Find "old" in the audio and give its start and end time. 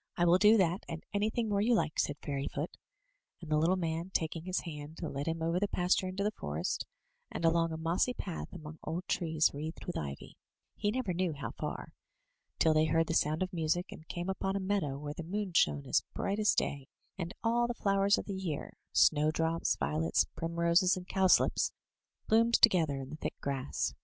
8.84-9.08